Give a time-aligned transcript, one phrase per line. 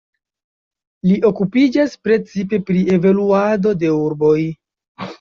[1.09, 4.39] Li okupiĝas precipe pri evoluado de urboj.